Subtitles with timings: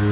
[0.00, 0.06] こ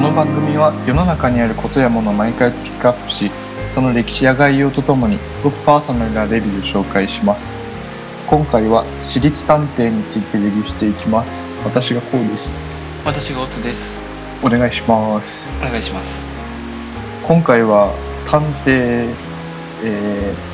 [0.00, 3.30] の番組は世の中にあることやものを毎回ピックアップし
[3.72, 7.56] その歴史や概要とともにごくパーソナルなレビューを紹介します。
[8.26, 11.56] 今回は私立探偵についてレビューしていきます。
[11.64, 13.06] 私がこうです。
[13.06, 13.94] 私がオツです。
[14.42, 15.48] お願いします。
[15.60, 16.06] お願いします。
[17.28, 17.94] 今回は
[18.26, 19.14] 探偵、
[19.84, 20.49] えー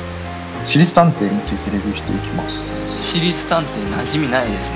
[0.67, 3.13] 私立探偵についてレビューしていきます。
[3.13, 4.75] 私立探偵馴染みないですね。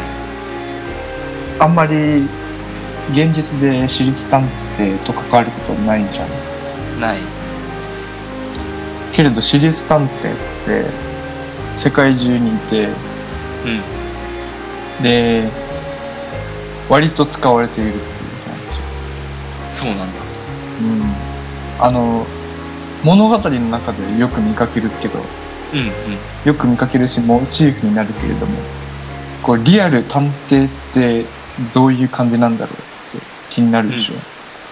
[1.59, 2.29] あんまり
[3.11, 4.47] 現実で私立探
[4.77, 6.29] 偵と関わることないじゃん
[7.01, 7.17] ない。
[9.11, 10.85] けれど私立探偵って
[11.75, 12.91] 世界中にいてう
[15.01, 15.03] ん。
[15.03, 15.49] で
[16.87, 18.03] 割と使われているっていう
[18.45, 18.81] 感じ。
[19.77, 20.05] そうなんだ。
[20.79, 21.13] うん。
[21.85, 22.25] あの
[23.03, 25.19] 物語の中でよく見かけるけど
[26.45, 28.57] よく見かけるしモチーフになるけれども
[29.43, 31.25] こうリアル探偵って
[31.73, 34.13] どういう感じなんだろうって気になるでしょ。
[34.13, 34.17] う、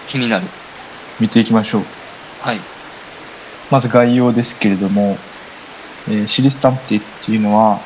[0.08, 0.46] 気になる。
[1.18, 1.82] 見ていきましょう。
[2.40, 2.58] はい。
[3.70, 5.16] まず概要ですけれども、
[6.08, 7.80] えー私立探偵っていうのは、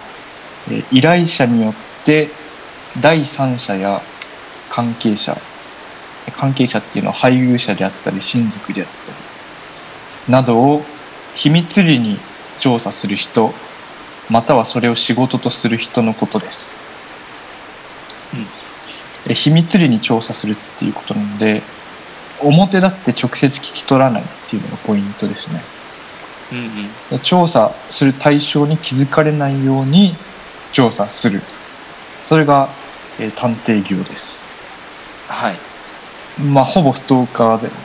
[0.70, 2.29] えー依頼者によって
[3.01, 4.01] 第三者や
[4.70, 5.37] 関係者
[6.37, 10.83] 関係者っていうのは配偶者であったり親族であったりなどを
[11.35, 12.19] 秘密裏に
[12.61, 13.53] 調査する人
[14.31, 16.85] またはそれを仕事とする人のことです、
[18.35, 18.65] えー
[19.33, 21.63] 秘密裏に調査するっていうことなので
[22.41, 25.63] 表だって直接聞き取らないっていうのがポイントですね。
[26.53, 26.59] うん
[27.15, 27.19] うん。
[27.21, 30.15] 調査する対象に気づかれないように
[30.73, 31.41] 調査する。
[32.23, 32.69] それが、
[33.21, 34.55] えー探偵業です。
[35.29, 35.55] はい。
[36.43, 37.71] まあほぼストーカーで、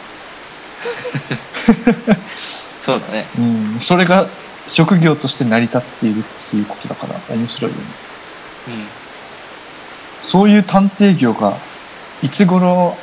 [2.86, 3.28] そうだね。
[3.38, 4.28] うん、それが
[4.70, 7.84] 職業として成り立っているっていうことだから面白いよね。
[10.22, 11.58] そういう探偵業が
[12.22, 12.96] いつ頃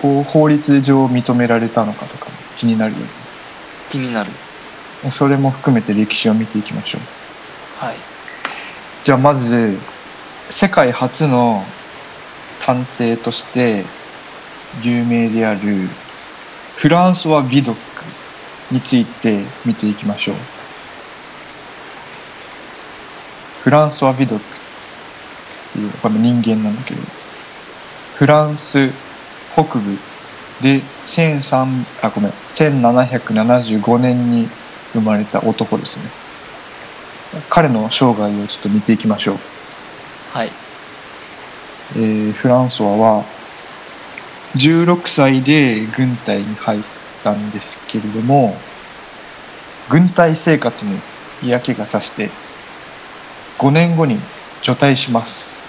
[0.00, 3.04] こう法律上認められたのかとか気になるよね。
[3.90, 4.30] 気になる。
[5.10, 7.84] それも含めて歴史を見ていきましょう。
[7.84, 7.96] はい。
[9.02, 9.76] じゃあまず
[10.50, 11.62] 世界初の
[12.60, 13.84] 探偵として
[14.82, 15.88] 有名である
[16.76, 17.87] フランソワ・ヴィドック
[18.70, 20.36] について見ていきましょう。
[23.64, 27.00] フランソワ・ヴィドックっていうこれ人間なんだけど。
[28.16, 28.90] フランス
[29.52, 29.96] 北部
[30.60, 34.48] で13あごめん1775年に
[34.92, 36.04] 生まれた男ですね。
[37.48, 39.36] 彼の生涯をちょっと見ていきましょう。
[40.32, 40.50] はい。
[41.96, 43.24] えーフランソワは
[44.56, 46.82] 16歳で軍隊に入っ
[47.28, 48.56] たんですけれども
[49.90, 50.98] 軍隊生活に
[51.42, 52.30] 嫌気がさして
[53.58, 54.18] 5年後に
[54.62, 55.60] 除隊します。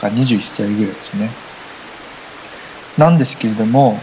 [0.00, 1.30] が21歳ぐらいですね。
[2.98, 3.98] なんですけれども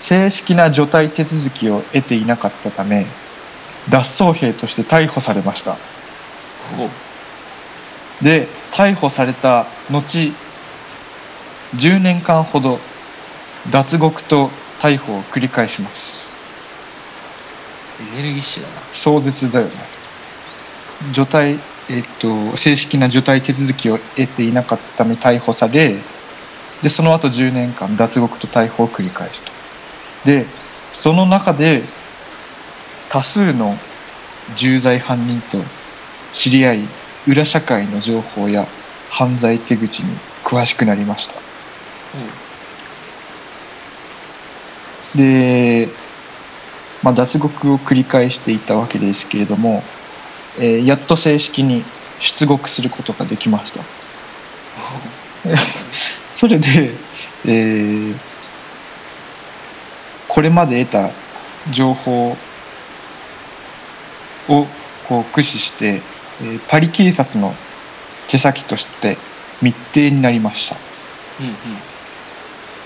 [0.00, 3.06] 正式な除隊手続きを得ていなかったため
[3.88, 5.76] 脱走兵として逮捕されました。
[8.22, 10.32] で逮捕された後
[11.76, 12.78] 10年間ほど
[13.70, 14.50] 脱獄と
[14.82, 16.84] 逮捕を繰り返します。
[18.00, 18.74] エネルギッシュだな。
[18.90, 19.72] 壮絶だよね。
[21.12, 21.56] 除隊
[21.88, 25.96] えっと正式な除隊手続きを得ていなかったため逮捕され
[26.82, 29.52] でその後10年間脱獄と逮捕を繰り返すと。
[30.24, 30.46] で
[30.92, 31.82] その中で
[33.08, 33.76] 多数の
[34.56, 35.58] 重罪犯人と
[36.32, 36.80] 知り合い
[37.28, 38.66] 裏社会の情報や
[39.10, 41.34] 犯罪手口に詳しくなりました
[45.14, 45.88] で、
[47.02, 49.82] まあ、脱獄を繰り返していたわけですけれども、
[50.58, 51.82] えーやっと正式に
[52.20, 53.82] 出獄することができました。
[56.34, 56.94] それで、
[57.46, 58.14] えー
[60.28, 61.10] これまで得た
[61.70, 62.34] 情報
[64.48, 64.66] を
[65.06, 66.00] こう駆使して、
[66.40, 67.54] えーパリ警察の
[68.28, 69.18] 手先として
[69.60, 70.76] 密偵になりました。
[71.40, 71.54] うんうん。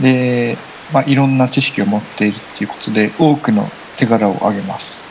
[0.02, 0.58] で、
[0.92, 5.08] まあ、いろんな知識を持っているっていうことで多くの手柄を挙げます。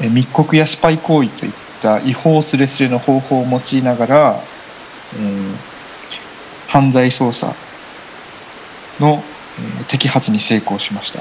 [0.00, 4.40] 密告やスパイ行為といった違法すれすれの方法を用いながら、
[5.14, 5.70] えー
[6.68, 7.52] 犯罪捜査
[9.00, 9.20] の、
[9.58, 11.20] えー摘発に成功しました。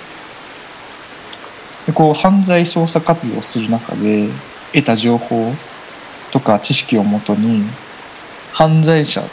[1.88, 4.30] でこう犯罪捜査活動をする中で
[4.74, 5.52] 得た情報
[6.32, 7.64] とか知識をもとに
[8.54, 9.24] 犯罪者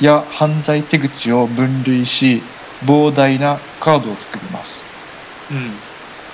[0.00, 2.40] や犯罪手口を分類し
[2.86, 4.86] 膨大なカードを作ります。
[5.50, 5.72] うん。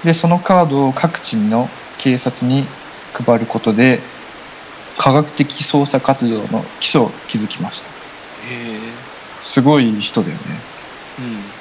[0.04, 1.68] でそのカードを各地の
[1.98, 2.64] 警察に
[3.12, 4.00] 配ることで
[4.96, 7.90] 科学的捜査活動の基礎を築きました。
[9.40, 10.40] すごい人だよね。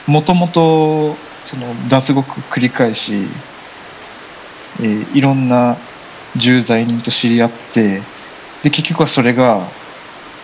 [0.08, 0.14] うん。
[0.14, 3.16] もともとその脱獄繰り返し、
[4.82, 5.78] えーいろんな
[6.36, 8.02] 重罪人と知り合って
[8.64, 9.68] で結局はそれが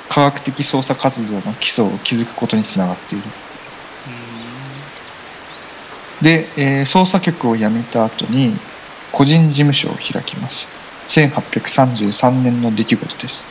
[0.10, 3.26] 科学的捜査活動の基礎を築くことにつながっている
[6.22, 8.56] で、えー捜査局を辞めた後に
[9.12, 10.68] 個人事務所を開きます。
[11.08, 13.46] 1833年の出来事です、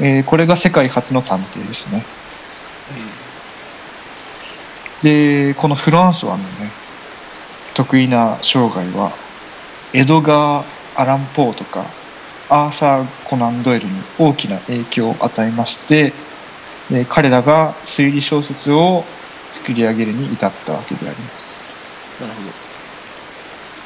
[0.00, 2.04] えーこれが世界初の探偵ですね。
[5.02, 6.70] でこのフランソワのね
[7.74, 9.12] 得意な生涯は
[9.94, 10.64] エドガー・
[10.96, 11.84] アラン・ポーとか
[12.50, 16.12] アーサー・コナン・ドイルに大きな影響を与えまして
[16.90, 19.04] で彼らが推理小説を
[19.50, 22.02] 作り上げるに至ったわけであります。
[22.20, 22.70] なるほど。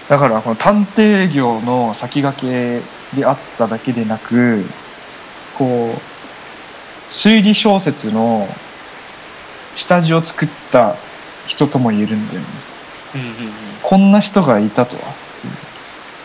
[0.08, 2.80] だからこの探偵業の先駆
[3.12, 4.62] けであっただけでなく
[5.56, 6.14] こう
[7.10, 8.46] 推理小説の
[9.76, 10.96] 下地を作った
[11.46, 12.46] 人とも言えるんだよね。
[13.14, 13.34] うんうんうん。
[13.82, 15.02] こんな人がいたとは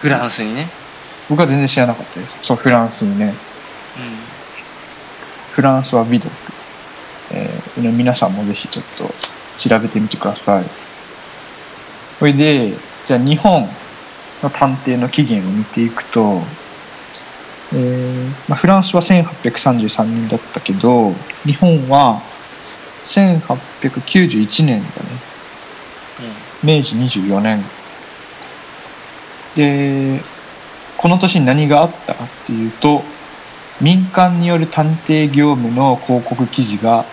[0.02, 0.68] フランスにね。
[1.30, 2.40] 僕は全然知らなかったです。
[2.42, 3.28] そうフランスにね。
[3.28, 3.40] う
[5.54, 6.36] フランスはヴィドク、
[7.32, 9.04] えーね皆さんもぜひちょっと
[9.60, 10.66] 調べてみてください。
[12.18, 12.74] それで
[13.06, 13.68] じゃあ日本
[14.42, 16.42] の探偵の起源を見ていくと、
[17.74, 21.12] えーまあ、フランスは1833年だったけど
[21.46, 22.22] 日本は
[23.04, 25.30] 1891年だね。
[26.64, 27.64] 明治24年。
[29.56, 30.22] で
[30.98, 33.02] この年に何があったかっていうと
[33.82, 37.06] 民間による探偵業務の広告記事が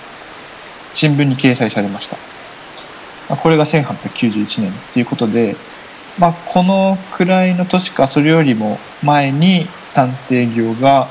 [0.93, 2.17] 新聞に掲載されました
[3.29, 5.57] まあこれが1891年っていうことで、
[6.19, 11.09] まあ、このくらいの年かそれよりも前に探偵業が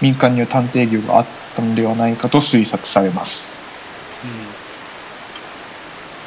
[0.00, 3.70] 民間による探偵業があったのではないかと推察されます。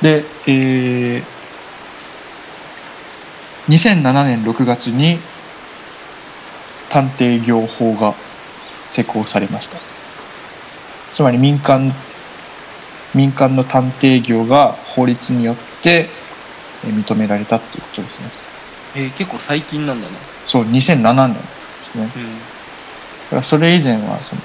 [0.02, 1.42] で、えー
[3.68, 5.20] 2007年6月に
[6.90, 8.16] 探偵業法が
[8.90, 9.78] 施行されました。
[11.14, 11.94] つまり民間
[13.14, 16.10] 民間の探偵業が法律によって
[16.84, 18.26] えー認められたっていうことですね。
[18.96, 20.14] うんえー結構最近なんだね。
[20.46, 21.42] そう2007年で
[21.86, 22.04] すね。
[22.04, 22.10] うん。
[22.10, 22.10] だ
[23.32, 24.42] からそれ以前はその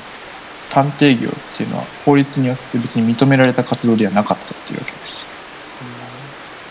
[0.70, 5.24] 探偵業っていうのは法律によって別に認められた活動ではなかったっていうわけです。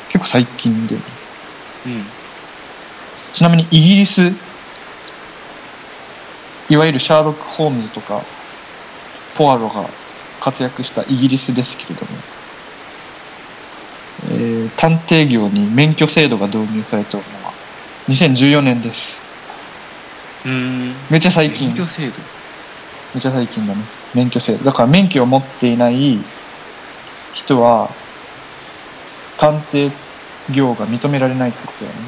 [0.09, 0.99] 結構最近でう
[1.89, 2.05] ん。
[3.33, 4.31] ちなみにイギリス
[6.69, 8.21] いわゆるシャーロック・ホームズとか
[9.35, 9.85] ポアロが
[10.45, 12.11] 活躍したイギリスですけれども、
[14.29, 17.51] えー探偵業に免許制度が導入されたのは
[18.07, 19.21] 2014年です。
[20.45, 20.93] うん。
[21.09, 21.69] めっちゃ最近。
[21.69, 22.13] 免許制度。
[23.15, 23.81] めっちゃ最近だね。
[24.13, 24.65] 免許制度。
[24.65, 26.19] だから免許を持っていない
[27.33, 27.89] 人は
[29.37, 29.91] 探偵
[30.53, 32.01] 業が認められないってことだよね。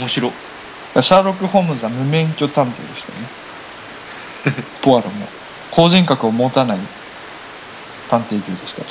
[0.00, 0.30] 面白。
[0.30, 4.62] シャーロック・ホームズは無免許探偵でしたね。
[4.80, 5.26] ポアロも。
[5.70, 6.78] 法人格を持たない
[8.12, 8.88] 探偵業でしたと。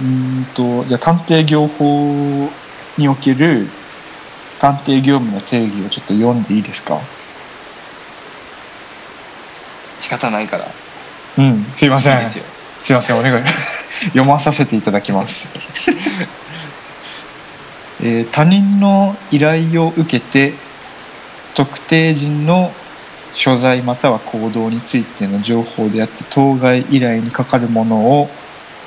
[0.00, 0.06] うん。
[0.06, 0.44] うーん
[0.82, 2.50] とじゃあ探偵業法
[2.98, 3.66] における
[4.58, 7.00] 探偵業務の定義をちょっと読んでいいですか？
[10.02, 10.66] 仕方ないから。
[11.38, 12.18] うんすいません。
[12.18, 12.44] いいですよ。
[12.84, 13.44] すいませんお願い。
[14.12, 15.48] 読まさせていただきます、
[18.02, 20.52] えー他人の依頼を受けて
[21.54, 22.70] 特定人の
[23.34, 28.28] 所在または行動についての情報であって当該依頼にかかるものを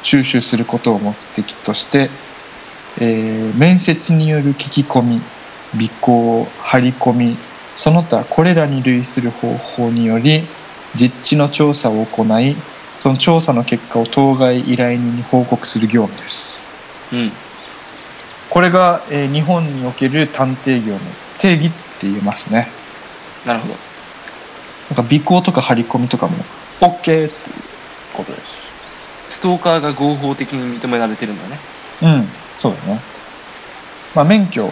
[0.04, 2.10] 収集することを目的として、
[3.00, 5.22] えー面接による聞き込み
[5.76, 7.38] 尾行張り込み
[7.76, 10.44] その他これらに類する方法により
[10.96, 12.56] 実地の調査を行い
[12.96, 16.74] その調査の結果を当該依頼人に報告する業務です。
[17.14, 17.32] うん。
[18.50, 21.00] これが、えー日本における探偵業の
[21.38, 22.70] 定義って言えますね。
[23.46, 23.87] なるほど
[24.90, 26.38] なんか尾行とか張り込みとかも
[26.80, 27.30] OK っていう
[28.14, 28.74] ことです。
[29.32, 31.60] ストーカーが合法的に認められてるんだね。
[32.02, 32.28] うん
[32.60, 33.00] そうだね。
[34.16, 34.72] まあ免許を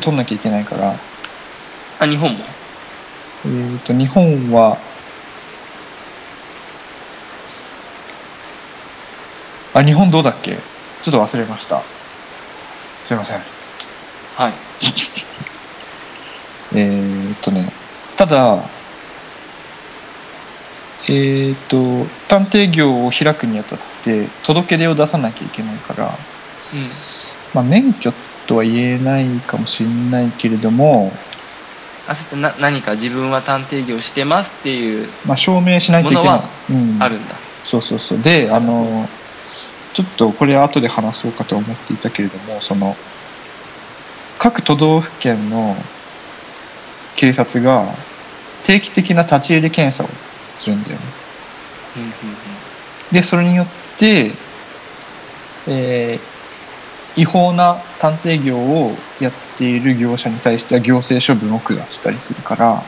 [0.00, 0.94] 取んなきゃいけないから。
[2.00, 2.44] あ日本も？
[3.44, 4.76] えー、と日本は
[9.74, 10.56] あ日本どうだっけ？
[11.02, 11.82] ちょっと忘れました。
[13.04, 13.38] すいません。
[14.36, 14.52] はい。
[16.74, 17.70] えー、っとね
[18.16, 18.58] ただ
[21.08, 21.78] えー、っと
[22.28, 26.10] 探偵業を開くにあたって届け出を出さなきゃいけないから、
[27.54, 28.12] まあ、免許
[28.46, 31.12] とは言えないかもしれないけれども
[32.08, 36.24] あそな何か自分は探偵業してますっていうまあ、証明しないといけない。
[36.24, 37.34] ものはうん、あるんだ。
[37.64, 38.22] そうそうそう。
[38.22, 39.08] であの
[39.92, 42.94] ちょっとこれ後で話そうかと思っていたけれどもその
[44.38, 45.74] 各都道府県の
[47.16, 47.86] 警察が
[48.62, 50.08] 定期的な立ち入り検査を
[50.56, 51.04] するんだよね。
[51.96, 52.10] うんうん
[53.12, 53.66] でそれによっ
[53.98, 54.32] て、
[55.68, 56.36] えー
[57.18, 62.82] 違法な探偵業をやっている業者に対しては行政処分を下したりするから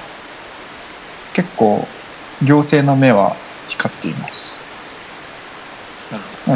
[1.33, 1.89] 結構
[2.43, 3.35] 行政の目は
[3.69, 4.59] 光っています。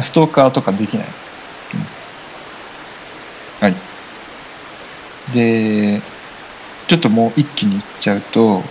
[0.03, 1.81] ストーカーとかできない、うん。
[3.61, 3.77] はい。
[5.33, 6.01] で
[6.89, 8.63] ちょっともう一気にいっちゃうと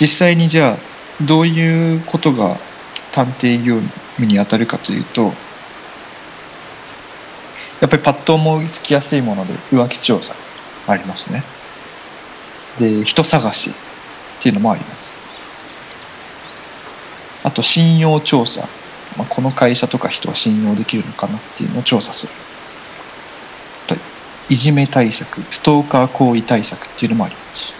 [0.00, 0.76] 実際にじゃあ
[1.24, 2.56] どういうことが
[3.12, 5.32] 探偵業務に当たるかというと
[7.80, 10.34] やっぱりパッと思いつきやすいもので浮気調査
[10.86, 11.42] ありますね。
[12.78, 13.74] で人探しっ
[14.42, 15.24] ていうのもあります。
[17.44, 18.62] あと信用調査、
[19.16, 22.32] まあ、この会社とか人は信用できるのかなっていうのを調査する。
[24.50, 27.77] いじめ対策ストーカー行為対策っていうのもあります。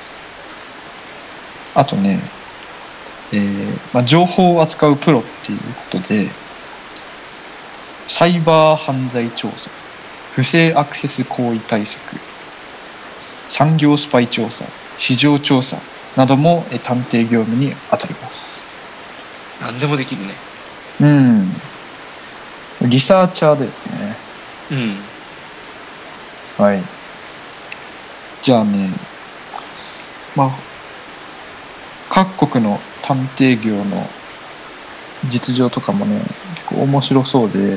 [1.78, 2.18] あとね、
[3.32, 6.28] えーまあ、情報を扱うプロっていうことで
[8.06, 9.70] サイバー犯罪調査
[10.34, 12.00] 不正アクセス行為対策
[13.48, 14.64] 産業スパイ調査
[14.98, 15.78] 市場調査
[16.16, 20.48] などもえー探偵業務に当たります何でもできるね
[21.00, 21.48] うん。
[22.82, 23.74] リサーチャーだよね。
[24.72, 24.74] う
[26.62, 26.82] んはい。
[28.42, 28.90] じゃあね、
[30.34, 30.50] まあ、
[32.08, 34.06] 各国の探偵業の
[35.28, 36.20] 実情とかもね、
[36.56, 37.76] 結構面白そうで、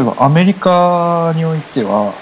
[0.00, 2.12] えばアメリカにおいては、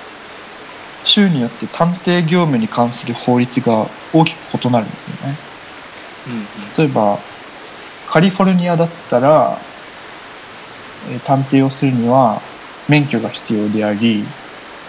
[1.05, 5.37] 州によって探偵業務に関する法律が大きく異なるんだよね。
[6.29, 7.19] うんうん例えば
[8.09, 9.59] カリフォルニアだったら、
[11.11, 12.41] えー探偵をするには
[12.89, 14.23] 免許が必要であり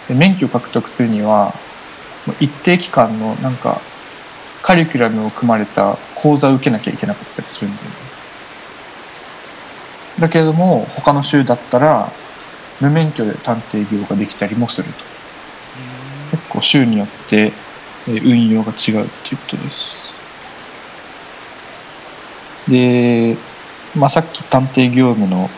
[0.08, 1.53] で免許を獲得するには
[2.39, 3.82] 一定期間のなんか
[4.62, 7.96] カリキュラムを組まれた講座を受けなきゃいけなかったりするんだよね。
[10.20, 12.10] だけれども他の州だったら
[12.80, 15.00] 無免許で探偵業ができたりもすると
[16.32, 17.51] 結構州によって
[18.08, 20.13] えー運用が違うっていうことです。
[22.68, 23.36] で、
[23.98, 25.50] まあ、さっき探偵業務の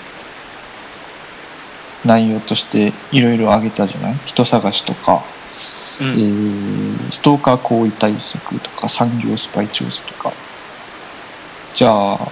[2.04, 4.16] 内容としていろいろ挙げたじゃない？
[4.26, 5.24] 人探しとか、
[6.02, 10.32] うんえーストーカー行為対策とか産業スパイ調査とか
[11.76, 12.32] じゃあこ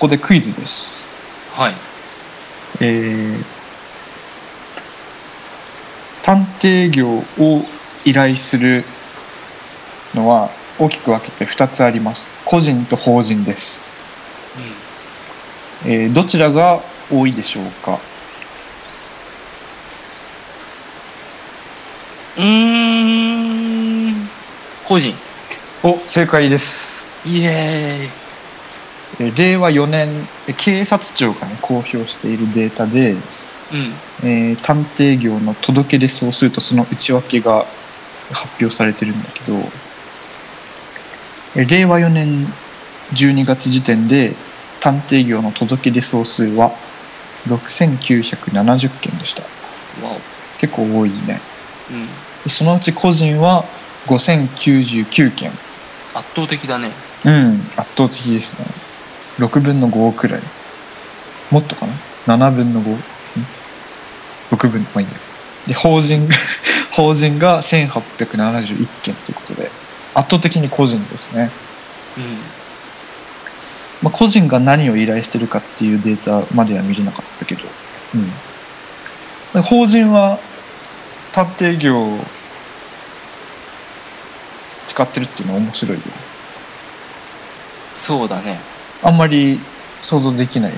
[0.00, 1.06] こでクイズです。
[1.54, 1.74] はい。
[2.80, 3.44] えー
[6.22, 7.64] 探偵業を
[8.04, 8.84] 依頼する
[10.14, 12.30] のは大きく分けて2つあります。
[12.44, 13.80] 個人と法人です、
[15.86, 16.80] えーどちらが
[17.10, 17.98] 多いでしょうか？
[22.36, 24.28] うん。
[24.86, 25.14] 個人。
[25.82, 28.06] お正解です、イエーイ。
[28.06, 28.27] えー
[29.36, 30.08] 令和4年
[30.46, 33.20] えー警察庁が、ね、公表しているデータで、うん。
[34.22, 37.64] えー探偵業の届け出総数とその内訳が
[38.32, 39.58] 発表されてるんだけど、
[41.56, 42.46] えー令和4年
[43.14, 44.34] 12月時点で
[44.80, 46.72] 探偵業の届け出総数は
[47.46, 49.42] 6970件でした。
[49.42, 49.48] わ
[50.60, 51.40] 結構多いね。
[51.90, 52.06] おうん。
[52.44, 53.64] でそのうち個人は
[54.06, 55.50] 5099件。
[56.14, 56.90] 圧倒的だね。
[57.24, 58.66] うん圧倒的ですね
[59.38, 60.40] 6分の5くらい。
[61.50, 61.86] もっとか
[62.26, 62.90] な？7分の 5?
[62.92, 62.98] ん
[64.50, 65.12] 6分まあいいや
[65.66, 66.28] で法人
[66.92, 69.70] 法人が 1871件ということで
[70.14, 71.50] 圧倒的に個人ですね、
[72.16, 72.24] うん。
[74.02, 77.62] まあ、個人が何を依頼してるかっていうデータまでは見れなかったけど、
[79.54, 80.38] うん、法人は
[81.32, 82.18] 探偵業を
[84.86, 86.02] 使ってるっていうのは面白いよ。
[87.98, 88.58] そうだね
[89.02, 89.58] あんまり
[90.02, 90.76] 想像できないよ。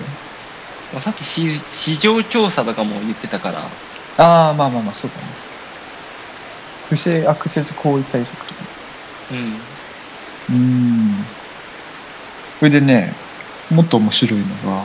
[1.00, 3.60] さっき市市場調査とかも言ってたから。
[4.18, 5.22] ああまあまあまあそうだね。
[6.88, 8.60] 不正アクセス行為対策とか。
[10.50, 10.56] うん。
[10.56, 11.24] うん。
[12.58, 13.14] それでね
[13.70, 14.82] もっと面白いのが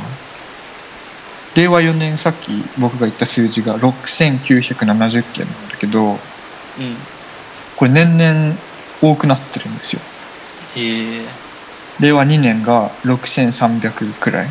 [1.56, 6.18] 令和4年さっき僕が言った数字が6970件なんだけどうん。
[7.76, 8.56] これ年々
[9.02, 10.02] 多くなってるんですよ。
[10.76, 11.45] へえ
[12.00, 14.48] 令和2年が6300くらい。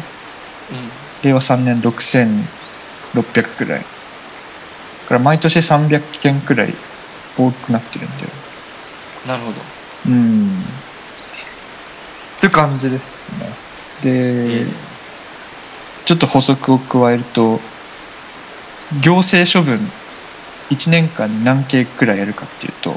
[1.22, 3.80] 令和3年6600くらい。
[3.80, 3.86] だ
[5.08, 6.74] から毎年300件くらい
[7.36, 8.28] 多くなってるんだよ。
[9.26, 9.56] なるほど。
[10.08, 10.62] うん。
[12.38, 13.48] って感じですね。
[14.02, 14.66] で、え
[16.04, 17.60] ちょっと補足を加えると
[19.00, 19.80] 行政処分
[20.70, 22.94] 1年間に何件くらいやるかっていうと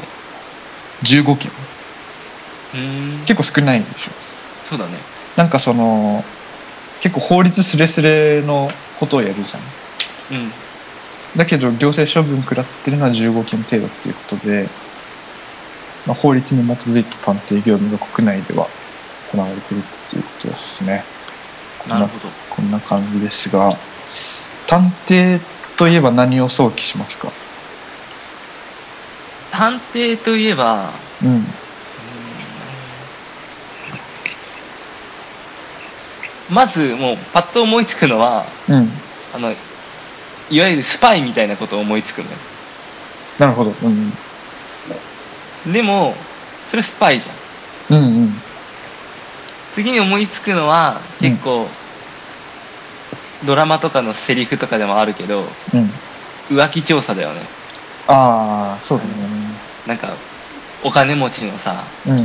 [1.03, 1.51] 15件。
[2.73, 3.25] うーん。
[3.25, 4.26] 結構少ないでしょ
[4.69, 4.93] そうだね。
[5.35, 6.23] なんかその
[7.01, 8.67] 結構法律すれすれの
[8.99, 10.41] ことをやるじゃん。
[10.41, 10.51] うん。
[11.35, 14.67] だけど行政処分食らってるのは15件程度っていうことで、
[16.05, 18.65] まあ、法律に基づいた探偵業務が国内では
[19.31, 21.03] 行われてるっていうことですね。
[21.79, 22.29] こんななるほど。
[22.49, 23.69] こんな感じですが
[24.65, 25.39] 探偵
[25.77, 27.31] といえば何を想起しますか？
[29.51, 30.89] 探偵といえば
[31.23, 31.45] うん
[36.49, 38.89] まずもうパッと思いつくのはうん。
[39.33, 39.53] あの
[40.49, 42.37] いわゆるスパイみたいなことを思いつくのよ。
[43.39, 43.73] なるほど。
[43.83, 44.13] うん。
[45.73, 46.15] でも
[46.69, 47.97] それスパイじゃん。
[47.97, 48.33] うんうん。
[49.75, 51.67] 次に思いつくのは結構、
[53.45, 55.91] ドラマとかのセリフとかでもあるけどうん。
[56.49, 57.41] 浮気調査だよね。
[58.07, 59.11] ああそうだね。
[59.85, 60.09] なんか
[60.83, 62.17] お金持ちのさうんうん。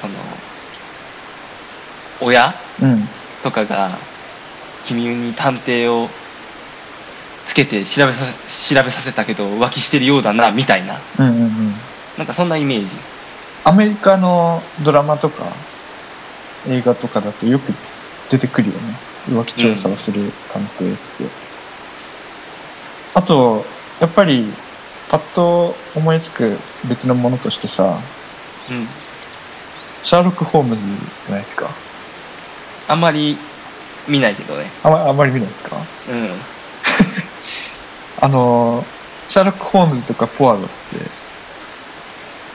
[0.00, 0.14] その
[2.20, 3.08] 親うん。
[3.42, 3.90] とかが
[4.84, 6.08] 君に探偵を
[7.46, 10.96] つけて調べさせ調べさせたけど浮気してるようだなみたいな。
[11.18, 11.72] うんうんうん。
[12.16, 12.88] なんかそんなイメージ。
[13.64, 15.44] アメリカのドラマとか
[16.68, 17.72] 映画とかだとよく
[18.30, 18.80] 出てくるよね。
[19.30, 21.24] 浮気調査をする探偵って、
[23.14, 23.64] あと
[24.00, 24.46] やっぱり
[25.10, 26.56] パッと思いつく
[26.88, 27.98] 別のものとしてさ
[28.70, 28.86] うん。
[30.02, 31.68] シャーロック・ホームズじゃないですか
[32.88, 33.36] あんまり
[34.08, 34.70] 見ないけどね。
[34.82, 35.76] あまあんまり見ないですか？
[36.10, 36.30] うん。
[38.20, 38.84] あの
[39.28, 40.68] シャーロック・ホームズとかポアロって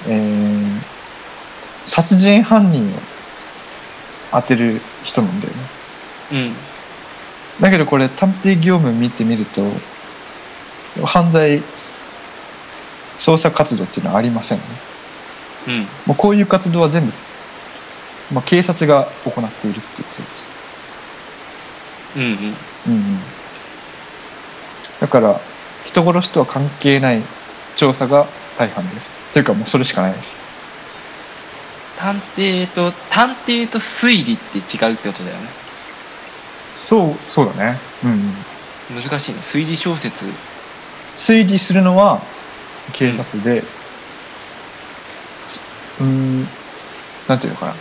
[0.07, 0.81] えー、
[1.85, 2.91] 殺人犯人を
[4.31, 5.59] 当てる人なんだよね。
[6.31, 6.55] うん。
[7.61, 9.61] だけどこれ探偵業務見てみると
[11.05, 11.61] 犯罪
[13.19, 14.63] 捜査活動っていうのはありませんね。
[15.67, 15.79] うん。
[16.07, 17.13] もうこういう活動は全部、
[18.33, 20.51] まあ、警察が行っているっていうことです、
[22.15, 22.29] うんうん。
[22.29, 23.19] うんうん、
[24.99, 25.39] だから
[25.85, 27.21] 人殺しとは関係ない
[27.75, 28.25] 調査が
[28.57, 29.15] 大半です。
[29.31, 30.43] というかもうそれしかないです。
[31.97, 35.47] 探偵と探偵と推理って違うってことだよね。
[36.71, 37.77] そうそうだね。
[38.03, 39.39] うん、うん、難しいね。
[39.39, 40.25] 推理小説。
[41.15, 42.21] 推理するのは
[42.93, 43.63] 警察で、
[45.47, 45.61] す
[45.99, 46.47] うーん
[47.27, 47.75] なんていうのかな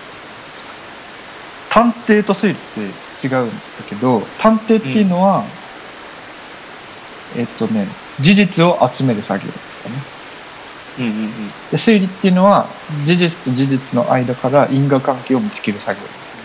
[1.72, 2.56] 探偵と推理っ
[3.18, 3.54] て違うんだ
[3.88, 5.42] けど探偵っていうのは、
[7.34, 7.86] えっとね
[8.20, 9.56] 事実を集める作業だ
[9.88, 9.96] ね。
[10.98, 11.48] うんうんうん。
[11.48, 12.68] で推理っていうのは
[13.04, 16.42] 事実と事実の間から因果関係を見つける作業ですね。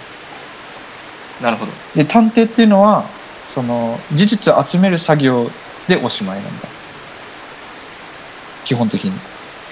[1.41, 1.73] なるほど。
[1.93, 3.03] で探偵っていうのは
[3.49, 5.43] その事実を集める作業
[5.89, 6.69] でおしまいなんだ。
[8.63, 9.11] 基本的に。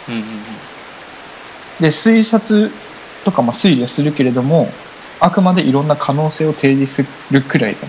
[0.10, 0.28] うんうんうん。
[1.80, 2.70] で推察
[3.24, 4.68] とかまあ推理はするけれども
[5.20, 7.88] あくまでいろんな可能性を提示するくらいだね。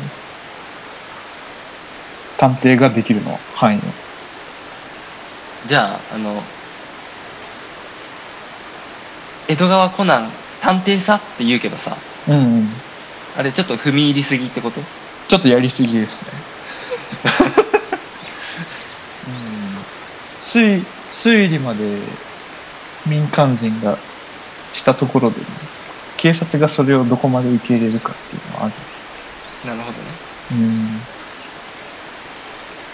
[2.39, 3.81] 探偵ができるの範囲を。
[5.67, 6.43] じゃああの
[9.49, 11.97] 江戸川コナン探偵さって言うけどさ
[12.29, 12.69] うんうん。
[13.37, 14.81] あれちょっと踏み入りすぎってこと？
[15.29, 16.31] ちょっとやりすぎですね。
[19.29, 19.33] うん。
[20.41, 21.99] 推推理まで
[23.07, 23.99] 民間人が
[24.73, 25.47] したところでね
[26.17, 28.75] 警察がそれをどこまで受け入れるかっていうのはある。
[29.69, 30.05] なるほどね。
[30.53, 31.01] うん。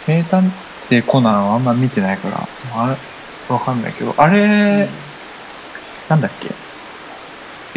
[0.07, 0.53] 名探
[0.89, 2.97] 偵コナンはあんま見てないからあれ
[3.49, 4.15] わかんないけど。
[4.17, 4.89] あれ、
[6.09, 6.51] なんだっけ？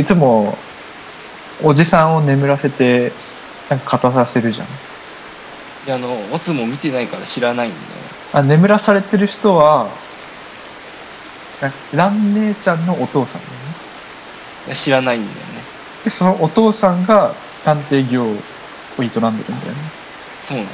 [0.02, 0.58] いつも
[1.64, 3.12] おじさんを眠らせて
[3.70, 4.68] なんか勝たさせるじゃん。
[4.68, 7.84] いやあのオツも見てないから知らないんだよ。
[8.34, 9.88] あ眠らされてる人は
[11.62, 13.42] な蘭姉ちゃんのお父さん。
[13.42, 13.48] ね
[14.73, 15.62] 知らないんだよね。
[16.04, 19.43] でそのお父さんが探偵業を営んでるんだよね。
[20.47, 20.71] そうなんだ。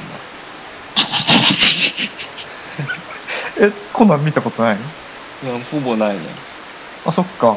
[3.68, 4.76] えコナン見たことない？
[4.76, 4.78] い
[5.46, 6.20] やほぼないね。
[7.04, 7.56] あそっか。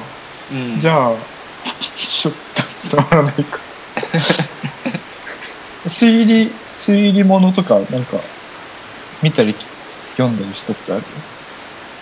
[0.51, 0.77] うん。
[0.79, 1.13] じゃあ
[1.95, 3.59] ちょっと伝わらないか。
[5.87, 8.17] 推理推理物とかなんか
[9.21, 9.55] 見たり
[10.17, 11.03] 読んだりしたことある？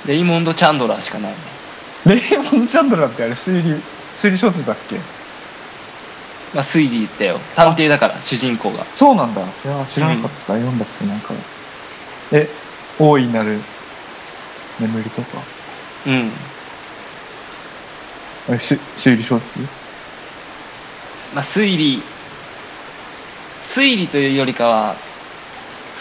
[0.06, 1.38] レイモンド・チャンドラーしかないね。
[2.06, 3.82] レイモンド・チャンドラーってあれ推理
[4.16, 4.96] 推理小説だっけ？
[6.54, 7.40] まあ推理だよ。
[7.56, 8.86] 探偵だから主人公が。
[8.94, 9.42] そうなんだ。
[9.42, 11.34] いや知らなかった、読んだってなんか。
[12.32, 12.50] え
[13.00, 13.60] 大いなる
[14.80, 15.28] 眠りとか？
[16.08, 16.32] うん。
[18.50, 19.64] えし推理小説？
[21.36, 22.02] まあ、推理
[23.64, 24.96] 推理というよりかは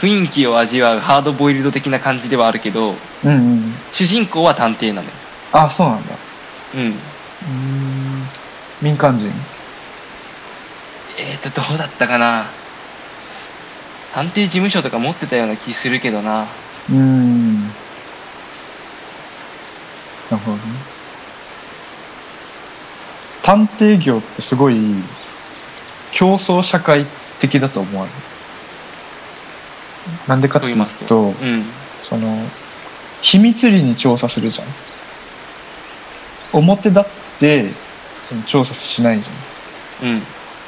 [0.01, 2.95] 雰囲気を味わうハードボイルド的な感じではあるけど
[3.25, 5.15] うんうん主人公は探偵なのよ。
[5.53, 6.15] あそうなんだ。
[6.75, 6.81] うん。
[6.81, 6.93] うーん
[8.83, 9.31] 民間人？
[11.19, 12.47] えーとどうだったかな？
[14.13, 16.43] 探偵事務所とか持ってたような気するけどな。
[16.43, 17.63] うーん。
[17.63, 17.71] な
[20.33, 20.63] るほどね。
[23.43, 24.79] 探偵業ってすごい
[26.13, 27.07] 競争社会
[27.41, 28.17] 的だと思われる
[30.29, 31.07] なんでかっていうと言いますと？
[31.07, 31.65] とうん。
[32.01, 32.37] その
[33.21, 34.69] 秘密裏に調査するじゃん。
[36.53, 37.07] 表だっ
[37.39, 37.71] て
[38.33, 40.11] その調査しないじゃん。
[40.11, 40.23] うん。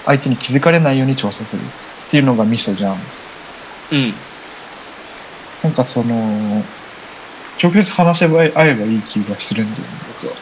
[0.05, 2.97] 相手に気づかれないように調査するっていうのがミソじゃん。
[3.93, 4.13] うん。
[5.63, 6.15] なんかその
[7.63, 9.89] 直接話せば合えばいい気がするんだよね。
[10.23, 10.35] 僕は。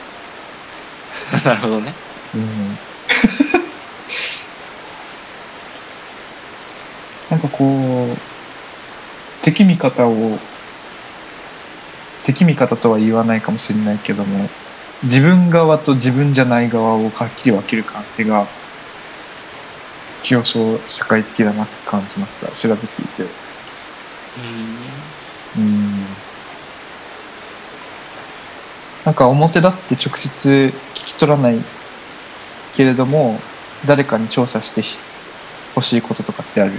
[1.54, 1.92] なるほどね。
[2.35, 2.78] うん。
[7.30, 8.18] なんかこう
[9.42, 10.38] 敵味方を
[12.24, 14.46] 敵味方とは言わないかもしれないけども
[15.03, 18.47] 自分側と自分じゃない側をはっきり分ける感じが
[20.23, 23.23] 競争社会的だなって感じました調べていて。
[25.57, 25.62] うん。
[25.65, 26.07] うん
[29.05, 31.59] なんか表だって直接聞き取らない
[32.73, 33.41] けれども
[33.85, 34.97] 誰かに調査してひ
[35.75, 36.71] 欲しいこととかってある？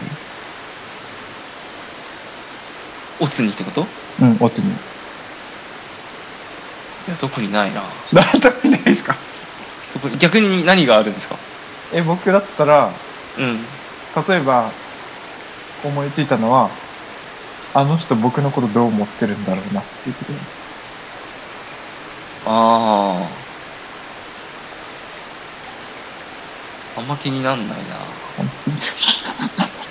[3.19, 3.85] オツにってこと？
[4.21, 4.71] うんオツに
[7.07, 7.81] いや特にないな。
[8.13, 9.15] なんともないですか？
[9.93, 11.35] 特に逆に何があるんですか？
[11.93, 12.91] え僕だったら
[13.37, 13.59] うん。
[14.27, 14.71] 例えば
[15.83, 16.69] 思いついたのは
[17.73, 20.39] あの人僕のことどう思ってるんだろうなっていうことだ
[22.45, 23.27] あ
[26.95, 27.83] ああんま気になんないな。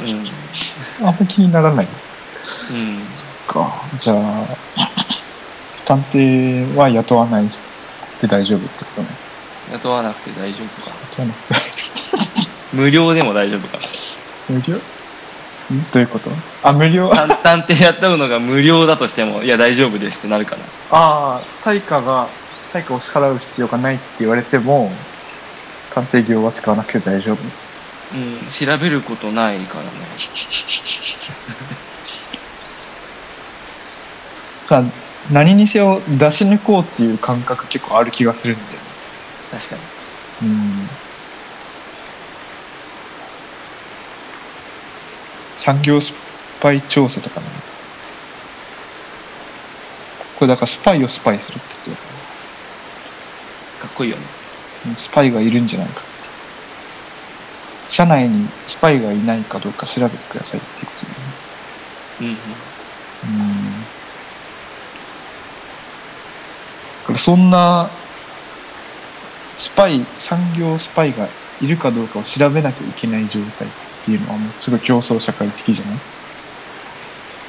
[0.00, 1.08] うん。
[1.08, 1.86] あんま気にならない。
[1.86, 3.08] うん。
[3.08, 3.82] そっか。
[3.96, 4.46] じゃあ
[5.84, 7.48] 探偵は雇わない
[8.20, 9.08] で大丈夫ってことね。
[9.72, 10.90] 雇わなくて大丈夫か。
[11.10, 11.54] 雇わなくて
[12.72, 13.78] 無料でも大丈夫か。
[14.48, 14.76] 無料？
[14.76, 14.80] ん？
[15.92, 16.30] どういうこと？
[16.62, 17.10] あ無料？
[17.12, 20.62] あ探探偵やったのが無料だとしてもいや大丈夫ですってなるかな。
[20.90, 22.28] あ対価が
[22.72, 24.90] 対価を支払う必要がないって言われても
[25.94, 27.38] 探偵業は使わなくて大丈夫。
[28.14, 29.90] うん調べることないからね。
[34.68, 34.82] か
[35.30, 38.78] 何にせよ出し抜こうっていう感覚結構ある気がするんだよね。
[39.50, 39.82] 確かに。
[40.42, 40.98] うん。
[45.58, 46.12] 産業ス
[46.60, 47.46] パイ調査とかね。
[50.34, 52.02] これだからスパイをスパイするってことだか
[53.78, 54.24] かっこいいよね。
[54.86, 56.28] らスパイがいるんじゃないかって。
[57.88, 61.36] 社内にスパイがいないかどうか調べてくださいっていうことだよね。
[62.20, 62.26] うん。
[62.26, 62.36] うん
[63.22, 63.26] う
[63.80, 63.88] ん
[67.01, 67.90] だからそんな
[69.58, 71.28] スパイ産業スパイが
[71.60, 73.70] いるかどうかを調べなきゃいけない状態っ
[74.04, 75.98] ていうのはもうすごい競争社会的じゃない？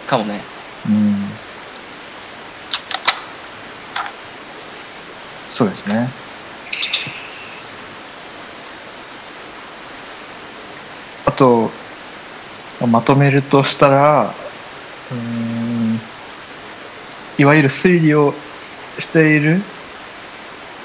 [0.07, 0.39] かもね。
[0.87, 1.15] うん。
[5.47, 6.09] そうですね。
[11.25, 11.71] あと
[12.87, 14.33] まとめるとしたら
[15.11, 15.99] うーん
[17.39, 18.33] いわゆる推理を
[18.99, 19.61] している。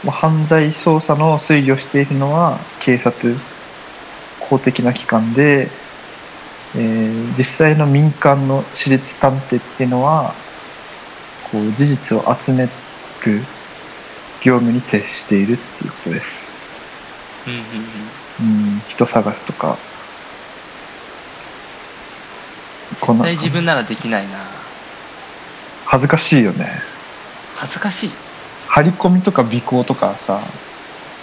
[0.07, 3.35] 犯罪捜査の推理をしているのは警察
[4.39, 5.69] 公的な機関で、
[6.77, 10.35] えー実際の民間の私立探偵っていうのは
[11.51, 12.71] こう事実を集める
[14.43, 16.67] 業務に徹しているっていうことです。
[17.47, 18.75] うんうんうん。
[18.75, 19.77] うん、人探しとか。
[23.01, 24.39] こんな絶対自分ならできないな。
[25.87, 26.98] 恥ずかしいよね
[27.59, 28.11] 恥ずかしい。
[28.69, 30.41] 張り込みとか尾行とかさ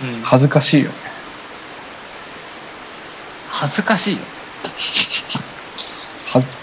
[0.03, 0.21] うん。
[0.21, 0.95] 恥ずかしいよね。
[3.49, 4.21] 恥ずかしいよ。
[6.27, 6.53] 恥ず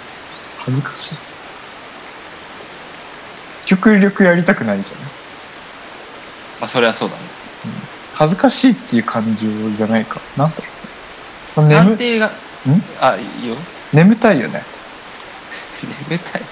[0.58, 1.16] 恥ずかしい。
[3.66, 5.00] 極力やりたくないじゃん。
[6.60, 7.22] まあそれはそうだね。
[8.14, 10.20] 恥ずかしいっていう感情じゃないか。
[10.36, 10.54] なんだ
[11.82, 12.30] ろう眠探偵がん？
[13.00, 13.56] あいいよ。
[13.92, 14.62] 眠たいよね。
[16.08, 16.42] 眠たい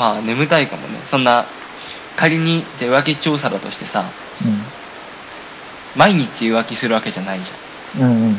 [0.00, 0.94] まあ眠たいかもね。
[1.10, 1.44] そんな
[2.16, 4.02] 仮にじゃあ浮気調査だとしてさ
[5.94, 7.50] 毎日浮気するわけじゃないじ
[8.00, 8.02] うん。
[8.02, 8.30] うんうんうん。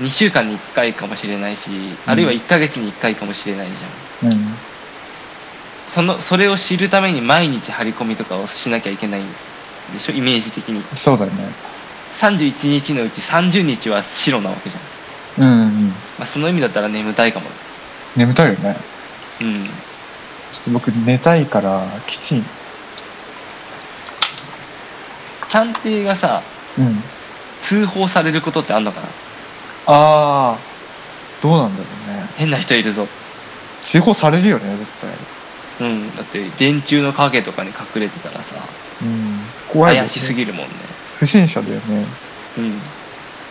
[0.00, 1.70] ゃん2週間に1回かもしれないし、
[2.06, 4.32] あるいは1ヶ月に1回かもしれないじゃん。
[4.32, 4.56] うん。
[5.94, 9.24] そのそれを知るために毎日張り込みとかをしなきゃいけないん
[9.92, 10.12] でしょ？
[10.12, 10.82] イメージ的に。
[10.96, 11.44] そうだよね。
[12.20, 15.88] 31日のうち30日は白なわけじゃん、うんうん。
[16.18, 17.46] まあ、その意味だったら眠たいかも。
[18.16, 18.76] 眠たいよね。
[19.40, 19.66] うん
[20.50, 22.44] ちょっと僕寝たいからきちん。
[25.50, 26.42] 探偵がさ
[26.78, 27.02] うん。
[27.62, 29.06] 通報されることってあんのかな？
[29.86, 30.58] ああ
[31.42, 32.26] どうなんだろうね。
[32.36, 33.06] 変な人いるぞ。
[33.82, 34.90] 通報されるよね絶
[35.80, 35.88] 対。
[35.88, 38.56] うんだって電柱の影とかに隠れてたらさ
[39.02, 39.38] うん。
[39.68, 40.08] 怖いよね。
[40.08, 40.72] 怪しすぎるもんね。
[41.18, 42.06] 不審者だよね。
[42.58, 42.80] うん。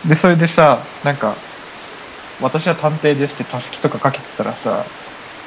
[0.08, 1.34] でそれでさなんか
[2.40, 4.84] 「私は探偵です」ってたすきとかかけてたらさ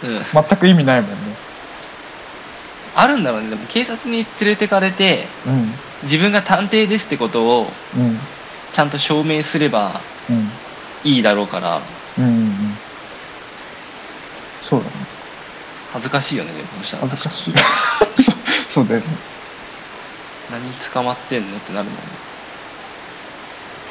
[0.04, 0.44] うん。
[0.44, 1.16] 全く意味ないもんね。
[2.96, 3.50] あるんだろうね。
[3.50, 5.72] でも警察に連れてかれてうん。
[6.04, 8.18] 自分が探偵ですってことをうん。
[8.74, 10.50] ちゃんと証明すればうん。
[11.04, 11.80] いいだろうから。
[12.18, 12.54] うんうんうん。
[14.62, 14.92] そうだね。
[15.94, 17.08] 恥ずかしいよねでもそしたら。
[17.08, 17.54] 恥ずかしい。
[18.68, 19.06] そうだよね。
[20.52, 22.02] 何捕まってんのってなるもんね。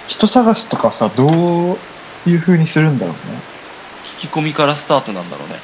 [0.06, 1.26] 人探しとかさど
[1.72, 1.78] う
[2.26, 3.40] いう風にするんだろうね。
[4.18, 5.56] 聞き込みからスタートなんだろうね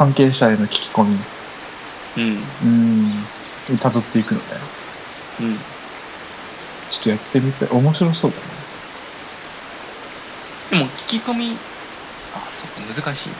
[0.00, 1.18] 関係者への聞き込み。
[2.16, 2.56] うん。
[3.68, 3.76] うん。
[3.76, 4.46] 辿っていくのね。
[5.40, 5.58] うん。
[6.88, 8.42] ちょっとやってみたい面白そうだね。
[10.70, 11.44] でも聞き込み
[12.32, 13.30] あそっか難しい。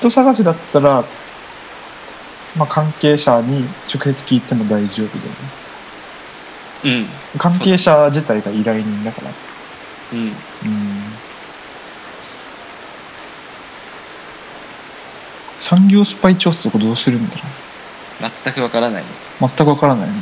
[0.00, 1.02] 人探しだったら
[2.56, 5.36] まあ関係者に直接聞いても大丈夫だよね。
[6.82, 7.08] うん。
[7.38, 9.30] 関係者自体が依頼人だから。
[10.10, 10.20] うん。
[10.62, 10.95] うん
[15.68, 17.42] 産業スパイ調査とかどうするんだろ
[18.44, 19.02] 全くわからない。
[19.02, 19.08] ね
[19.40, 20.14] う全くわからないね。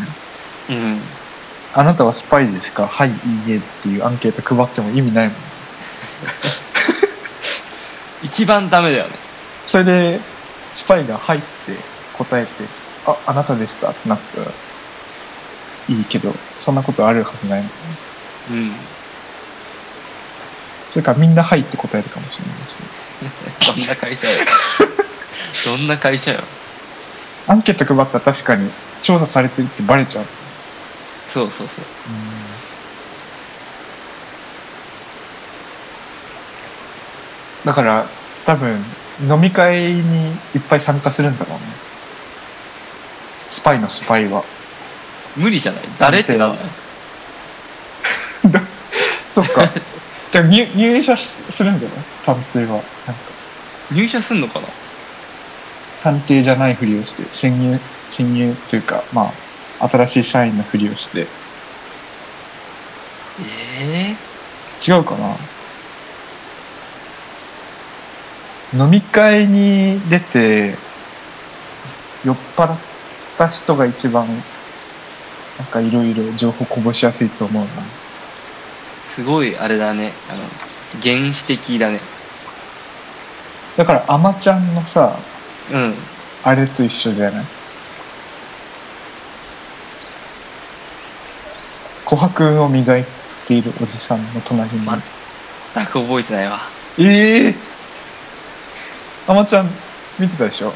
[0.70, 1.00] うん。
[1.74, 2.86] あなたはスパイですか？
[2.86, 3.16] はいいい
[3.52, 5.36] えっていうアンケート配っても意味ないもん
[8.24, 9.10] 一番ダメだよね。
[9.66, 10.20] それで
[10.74, 11.46] スパイが「はい」って
[12.14, 12.64] 答えて
[13.06, 14.46] 「ああなたでした」ってなったら
[15.88, 17.72] いいけどそんなことあるはずないもんね。
[18.50, 18.72] うん。
[20.88, 22.76] それからみんな「はい」って答えるかもしれないし
[23.76, 24.32] どんな会社よ
[25.66, 26.40] どんな会社よ。
[27.46, 28.70] アンケート配ったら確かに
[29.02, 30.24] 調査されてるってバレちゃう。
[31.32, 31.84] そうそうそう。
[37.64, 38.06] だから
[38.44, 38.78] 多分
[39.28, 41.64] 飲み会にいっぱい参加するんだろうね。
[43.50, 44.42] スパイのスパイは。
[45.36, 45.82] 無理じゃない？
[45.98, 46.68] 誰ってなんだよ
[49.32, 49.66] そっか。
[50.30, 51.98] じゃあ入入社しするんじゃない？
[52.24, 52.74] 探偵は。
[52.74, 52.82] なんか。
[53.92, 54.66] 入社すんのかな？
[56.04, 59.32] 探偵じゃないふりをして侵入侵入というかま
[59.80, 61.26] あ新しい社員のふりをして。
[63.40, 64.14] え
[64.86, 65.34] 違うかな？
[68.84, 70.74] 飲み会に出て
[72.24, 72.78] 酔っ払っ
[73.38, 77.68] た人が一番なんかいろいろ情報こぼしやすいと思うな。
[77.68, 77.72] ー、
[79.14, 80.12] すごいあれだね。
[80.28, 80.40] あの
[81.02, 82.00] 原始的だね。
[83.76, 85.16] だからあまちゃんのさ
[85.72, 85.94] うん。
[86.42, 87.44] あれと一緒じゃない？
[92.06, 93.04] 琥珀を磨い
[93.46, 94.96] ているおじさんの隣に、ま
[95.74, 96.60] 全く覚えてないわ。
[96.98, 97.54] ええ
[99.26, 99.70] あまちゃん
[100.18, 100.72] 見てたでしょ？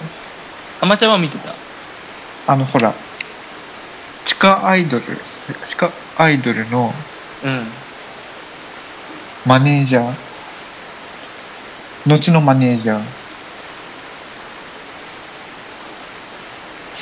[0.80, 1.52] あまちゃんは見てた。
[2.52, 2.94] あのほら。
[4.24, 5.04] 地下アイドル
[5.64, 6.92] 地下アイドルの
[7.44, 7.66] うん。
[9.46, 10.12] マネージャー。
[12.06, 13.02] 後のマネージャーし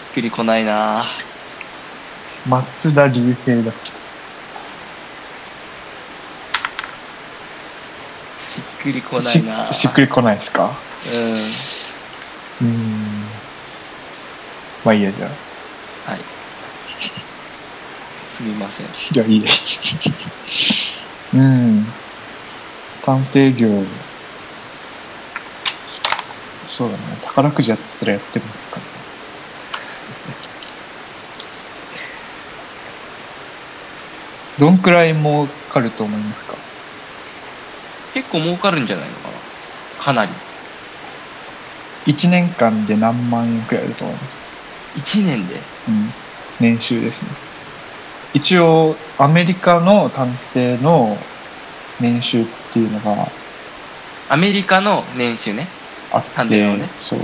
[0.01, 1.03] っくりこないな。
[2.49, 3.91] 松田龍平だっけ？
[8.41, 9.71] しっくりこないしな。
[9.75, 10.73] しっくりこないですか？
[11.13, 12.69] うん。
[12.69, 13.25] うーん。
[14.87, 16.13] まあいいやじゃあ。
[16.13, 16.21] はい。
[16.87, 17.27] す
[18.41, 18.87] みません。
[18.87, 19.51] いやいいや。
[21.35, 21.87] うん。
[23.03, 23.85] 探偵業。
[26.65, 27.03] そうだね。
[27.21, 28.96] 宝くじ当たったらやってみようかな
[34.59, 36.55] どんくらい儲かると思いますか？
[38.15, 40.05] 結構儲かるんじゃないのかな？
[40.05, 40.33] かなり。
[42.07, 44.39] 1年間で何万円くらいだと思います
[44.97, 45.57] ？1年で？
[45.89, 46.09] うん、
[46.61, 47.29] 年収ですね。
[48.35, 51.17] 一応アメリカの探偵の
[52.01, 53.29] 年収っていうのが
[54.29, 55.67] アメリカの年収ね。
[56.13, 56.89] あって探偵のね。
[56.99, 57.19] そう。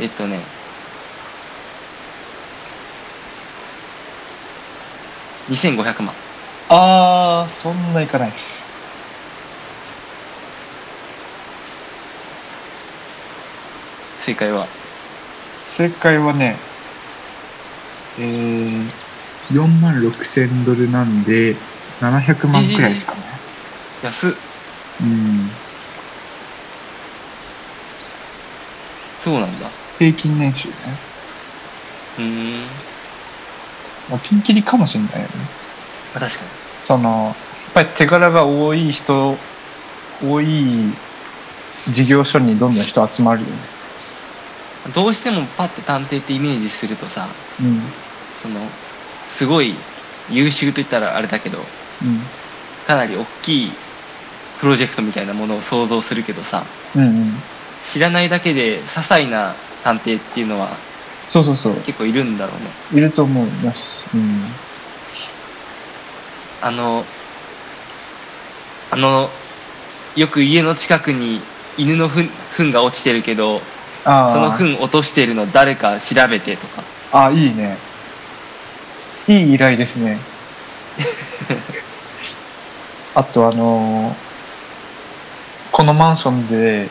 [0.00, 0.38] えっとね
[5.50, 6.14] 2500万。
[6.68, 8.64] あーそんないかないです。
[14.24, 14.66] 正解は？
[15.18, 16.54] 正解はね
[18.18, 18.88] えー、
[19.50, 21.56] 4万6千ドルなんで
[22.00, 23.20] 700万くらいですかね、
[24.04, 24.30] 安っ。
[25.02, 25.50] うん。
[29.24, 29.66] そうなんだ。
[29.98, 30.74] 平均年収ね。
[32.18, 32.91] うーん
[34.08, 35.28] まあピンキリかもしれないよね。
[36.14, 36.50] まあ確かに。
[36.82, 37.34] そのやっ
[37.74, 39.36] ぱり手柄が多い人
[40.22, 40.46] 多い
[41.88, 43.52] 事業所にどんどん人集まるよね。
[44.94, 47.28] どうしてもパッて探偵ってイメージするとさ
[47.60, 47.80] うん。
[48.42, 48.54] その
[49.38, 49.74] すごい
[50.30, 52.18] 優秀と言ったらあれだけどうん。
[52.86, 53.70] かなり大きい
[54.60, 56.64] プロジェクトみたいなものを想像するけどさ
[56.96, 57.32] うんうん。
[57.92, 60.68] 知らないだけで些細な探偵っていうのは
[61.32, 61.74] そうそうそう。
[61.76, 63.00] 結構いるんだろうね。
[63.00, 64.06] いると思います。
[64.14, 64.42] うん。
[66.60, 67.06] あの
[68.90, 69.30] あの
[70.14, 71.40] よく家の近くに
[71.78, 73.62] 犬の糞糞が落ちてるけど
[74.04, 76.82] ああその糞落としてるの誰か調べてとか。
[77.12, 77.78] あいいね。
[79.26, 80.18] いい依頼ですね。
[83.16, 84.32] あとあのー
[85.72, 86.86] このマンションで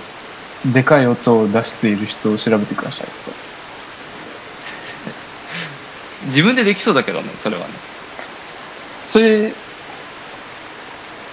[0.65, 3.50] でかい音を出している人を調べてくださいと
[6.27, 7.73] 自分でできそうだけどねそれはね。
[9.05, 9.53] それ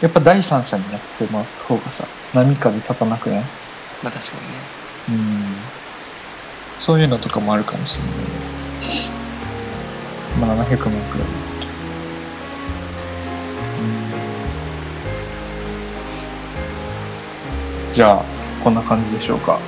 [0.01, 3.41] やっぱ第三者にやってもらった方がさ波風立たなくない？
[4.03, 4.59] まあ確かにね。
[5.11, 5.57] うん。
[6.79, 8.15] そういうのとかもあるかもしれない。
[10.41, 11.67] まあ700万くらいですけど。
[13.81, 13.85] う
[17.91, 17.93] ん。
[17.93, 18.25] じゃあ
[18.63, 19.59] こんな感じでしょうか。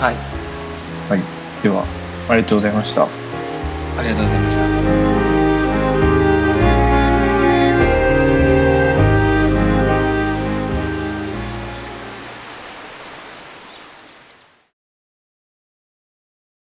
[0.00, 0.16] はい。
[1.08, 1.22] はい。
[1.62, 1.84] では
[2.28, 3.21] ありがとうございました
[3.96, 5.01] ありがとうございました。